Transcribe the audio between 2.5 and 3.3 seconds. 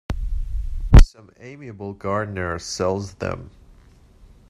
sells